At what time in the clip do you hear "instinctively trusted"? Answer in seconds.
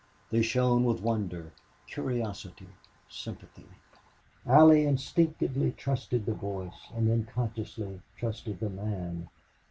4.87-6.25